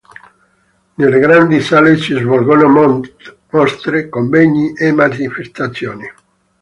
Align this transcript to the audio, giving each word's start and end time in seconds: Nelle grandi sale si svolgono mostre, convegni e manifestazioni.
Nelle 0.95 1.19
grandi 1.19 1.61
sale 1.61 1.95
si 1.95 2.15
svolgono 2.15 3.03
mostre, 3.51 4.09
convegni 4.09 4.75
e 4.75 4.91
manifestazioni. 4.91 6.11